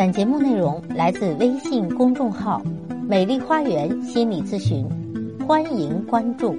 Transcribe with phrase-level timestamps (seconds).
[0.00, 2.62] 本节目内容来自微信公众号
[3.06, 4.88] “美丽花园心理咨询”，
[5.46, 6.56] 欢迎关注。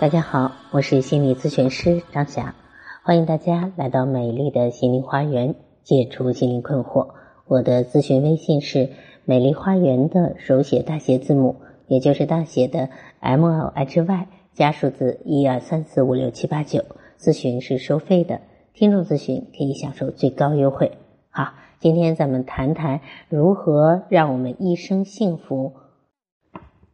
[0.00, 2.54] 大家好，我是心理咨询师张霞，
[3.02, 7.08] 欢迎大家来到美丽的心灵花园，解除心灵困惑。
[7.46, 8.88] 我的咨询微信是
[9.26, 11.56] “美丽花园”的手写大写字母，
[11.86, 12.88] 也就是大写的
[13.20, 16.82] M L H Y 加数字一二三四五六七八九。
[17.20, 18.40] 咨询是收费的，
[18.72, 20.92] 听众咨询可以享受最高优惠。
[21.28, 21.52] 好。
[21.82, 25.72] 今天咱们谈谈如何让我们一生幸福。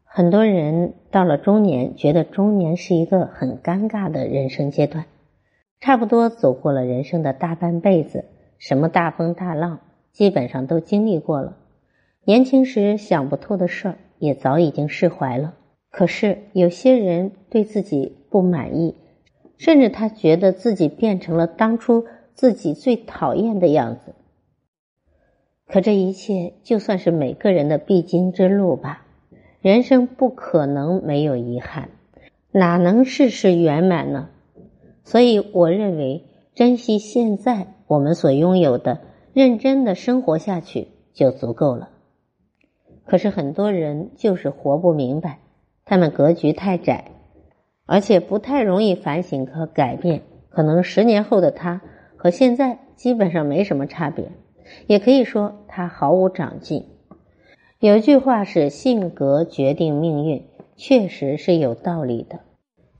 [0.03, 5.05] 很多人到了中年，觉得中年是一个很尴尬的人生阶段，
[5.79, 8.25] 差不多走过了人生的大半辈子，
[8.57, 11.59] 什么大风大浪基本上都经历过了。
[12.25, 15.53] 年轻时想不透的事儿也早已经释怀了。
[15.91, 18.95] 可是有些人对自己不满意，
[19.59, 24.15] 甚至他觉得自己变成了当初自己最讨厌的样子。
[25.69, 29.05] 可这一切就算是每个人的必经之路吧。
[29.61, 31.91] 人生不可能没有遗憾，
[32.53, 34.31] 哪能事事圆满呢？
[35.05, 39.01] 所以，我认为珍惜现在我们所拥有的，
[39.33, 41.91] 认真的生活下去就足够了。
[43.05, 45.39] 可是很多人就是活不明白，
[45.85, 47.11] 他们格局太窄，
[47.85, 50.23] 而且不太容易反省和改变。
[50.51, 51.83] 可能十年后的他
[52.17, 54.31] 和现在基本上没什么差别。
[54.87, 56.87] 也可以说他毫无长进。
[57.81, 60.45] 有一句话是“性格决定命运”，
[60.77, 62.41] 确实是有道理的。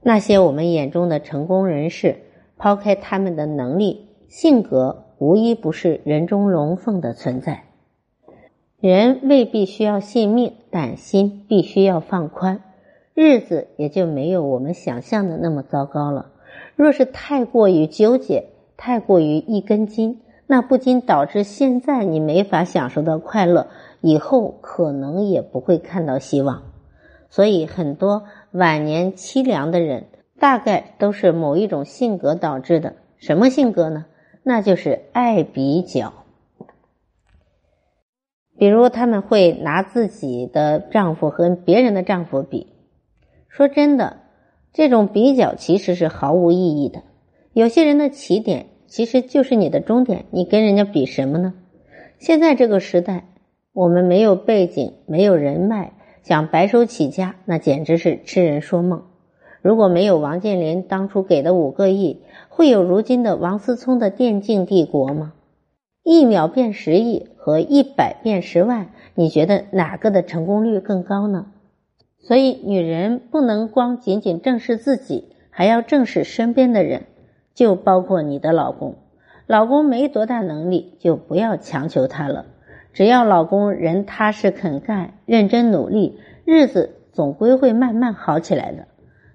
[0.03, 2.17] 那些我们眼中的成功人士，
[2.57, 7.65] 抛开他们的能力，性格无一不是人中龙凤的存在。
[8.81, 12.61] 人未必需要信命，但心必须要放宽，
[13.15, 16.31] 日子也就没有我们想象的那么糟糕了。
[16.77, 20.21] 若是太过于纠结，太过于一根筋。
[20.51, 23.69] 那不仅导致现在你没法享受到快乐，
[24.01, 26.63] 以后可能也不会看到希望。
[27.29, 30.07] 所以，很多晚年凄凉的人，
[30.41, 32.95] 大概都是某一种性格导致的。
[33.19, 34.07] 什么性格呢？
[34.43, 36.15] 那就是爱比较。
[38.57, 42.73] 比如，他们会拿自己的丈夫和别人的丈夫比。
[43.51, 44.17] 说真的，
[44.73, 47.03] 这种比较其实是毫无意义的。
[47.53, 48.69] 有些人的起点。
[48.89, 51.55] 其实就是你的终点，你跟人家比什么呢？
[52.19, 53.29] 现在这个时代，
[53.73, 59.05] 我们没有背景，没有人脉，想白手起家，那简直是痴人说梦。
[59.61, 65.35] 如果没有王健林当初给的五个亿，会有如今的王思聪的电竞帝国吗？
[66.03, 71.53] 一秒变十亿和一百变十万，你觉得哪个的成功率更高呢？
[72.21, 77.03] 所以，女人不能光仅仅正视自己，还要正视身边的人。
[77.59, 78.95] 就包括你的老公，
[79.49, 82.47] 老公没多大能力，就不要强求他了。
[82.93, 88.87] 只要老公人踏实肯干、认真努力，日子总归会慢慢好起来的。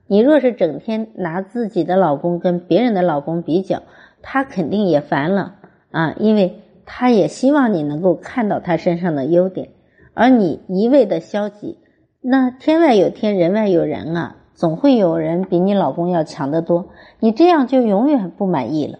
[0.08, 3.84] 你若是整天拿自己的老公跟别人的老公比较，
[4.22, 5.56] 他肯定也烦了
[5.92, 9.68] 啊，因为他也希望你能够看到他身上的优点，
[10.14, 11.78] 而你一味的消极，
[12.22, 14.38] 那天外有天，人外有人啊。
[14.54, 19.00] 总会有人比你老公要强得多，你这样就永远不满意了。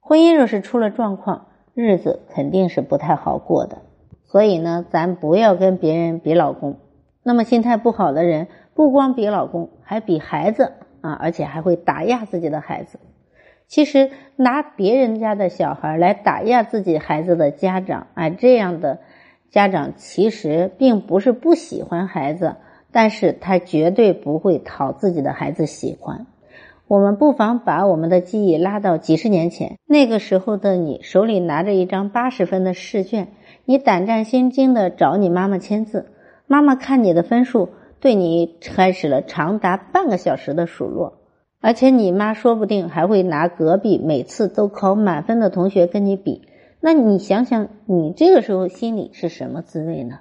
[0.00, 3.78] 婚姻若是出了状况，日子肯定是不太好过的。
[4.24, 6.76] 所以呢，咱不要跟别人比老公。
[7.22, 12.98] 那么心态不好的人，不光比老公，还比孩子啊，而且还会打压自己的孩子。
[13.66, 19.00] 其实拿别人家的小孩来打压自己孩子的家长，啊，这样的
[19.50, 22.56] 家长其实并不是不喜欢孩子。
[22.92, 26.26] 但是他绝对不会讨自己的孩子喜欢。
[26.88, 33.28] 我们不妨把我们的记忆拉到几十年前，那个时候的你手里拿着一张八十分的试卷，
[33.64, 36.06] 你胆战心惊的找你妈妈签字，
[36.46, 41.18] 妈妈看你的分数，对你开始了长达半个小时的数落，
[41.60, 46.42] 而且你妈说不定还会拿隔壁每次都考满分的同学跟你比。
[46.80, 50.20] 那你想想，你这个时候心里是什么滋味呢？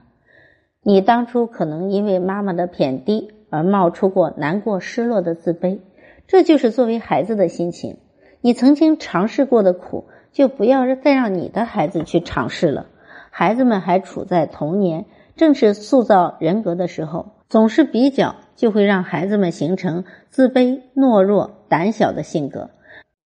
[0.87, 5.79] 你当初可能因为妈妈的贬低而冒出过难过、失落的自卑，
[6.27, 7.97] 这就是作为孩子的心情。
[8.39, 12.85] 你曾经尝试过的苦，就不要再让你的孩子去尝试了。
[13.31, 15.05] 孩子们还处在童年，
[15.35, 22.69] 正是塑造人格的时候，总是比较，就会让孩子们形成自卑、懦弱、胆小的性格。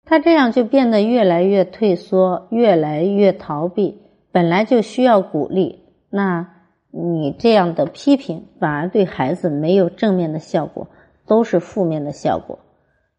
[0.05, 4.01] 他这样就变得越来越退缩，越来越逃避。
[4.31, 6.55] 本来就需要鼓励，那。
[6.91, 10.87] 你这样的批评反而对孩子没有正面的效果，
[11.27, 12.59] 都是负面的效果。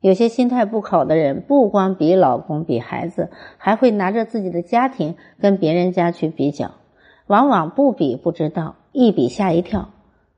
[0.01, 3.29] 有些心态不好的人，不光比老公、比孩子，
[3.59, 6.73] 还会拿着自己的家庭跟别人家去比较，
[7.27, 9.91] 往往不比不知道，一比吓一跳。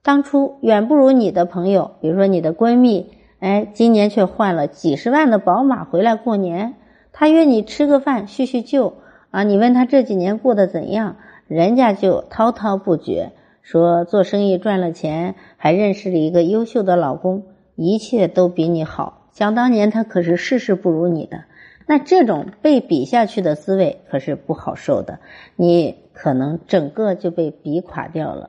[0.02, 6.74] 当初远不如你的朋友，比如说你的闺蜜，哎，今年却换了几十万的宝马回来过年。
[7.12, 8.94] 她约你吃个饭叙叙旧
[9.30, 11.18] 啊，你问她这几年过得怎样，
[11.52, 17.42] 人家就滔滔不绝，说做生意赚了钱，还认识了一个优秀的老公，
[17.76, 19.28] 一切都比你好。
[19.32, 21.44] 想当年，他可是事事不如你的，
[21.86, 25.18] 那这种被比下去的滋味可是不好受的，
[25.54, 28.48] 你可能整个就被比垮掉了。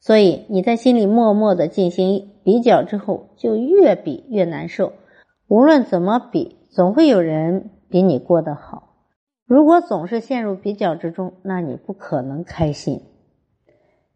[0.00, 4.94] 所以你在心里默默的进行比较之后，就越比越难受。
[5.46, 8.91] 无论怎么比，总会有人比你过得好。
[9.52, 13.02] 如果总是陷入比较之中，那你不可能开心，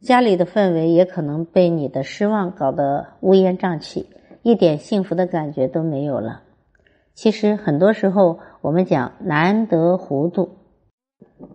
[0.00, 4.06] 家里的氛围也可能被你的失望搞得乌烟瘴气。
[4.42, 6.40] 一点幸福的感觉都没有了。
[7.12, 10.52] 其实很多时候，我们讲难得糊涂，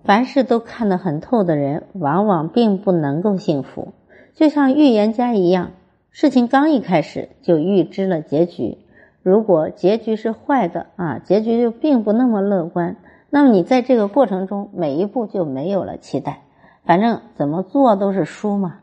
[0.04, 3.94] 凡事都看得很透的人，往往并不能够幸福。
[4.36, 5.72] 就像预言家一样，
[6.12, 8.78] 事情刚一开始就预知了结局。
[9.24, 12.98] 如果结局是坏的啊，结局就并不那么乐观。
[13.34, 16.42] 那么你在这个过程中，每一步就没有了期待。
[16.86, 18.80] 反正怎么做都是输嘛，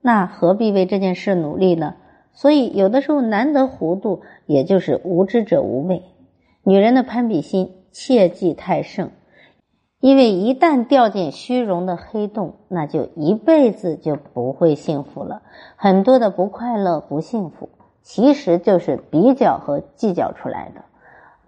[0.00, 1.96] 那何必为这件事努力呢？
[2.32, 6.04] 所以，有的时候难得糊涂，也就是无知者无畏。
[6.62, 9.10] 女人的攀比心切忌太盛，
[9.98, 15.42] 因为一旦掉进虚荣的黑洞，那就一辈子就不会幸福了。
[15.74, 17.70] 很多的不快乐、不幸福，
[18.02, 20.82] 其实就是比较和计较出来的。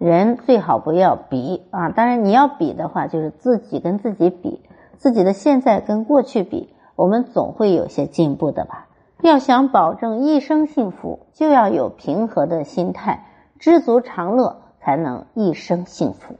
[0.01, 1.89] 人最好不要比啊！
[1.89, 4.59] 当然，你要比的话，就是自己跟自己比，
[4.97, 8.87] 自己的现在跟过去比，我们总会有些进步的吧。
[9.21, 13.27] 要想保证一生幸福，就要有平和的心态，
[13.59, 16.33] 知足常乐，才能一生幸福。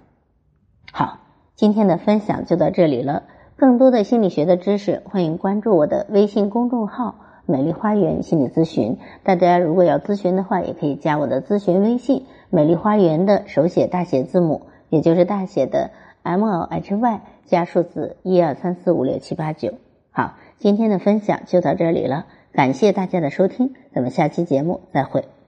[0.92, 1.20] 好，
[1.54, 3.22] 今天的分享就到这里了。
[3.58, 7.14] 更多的心理学的知识，欢迎关注我的微信公众号
[7.52, 8.98] “美丽花园心理咨询”。
[9.24, 15.92] 大家如果要咨询的话，也可以加我的咨询微信“美丽花园”的手写大写字母，也就是大写的
[16.24, 19.74] M L H Y 加数字一二三四五六七八九。
[20.12, 22.26] 好，今天的分享就到这里了。
[22.54, 25.41] 感谢大家的收听，咱们下期节目再会。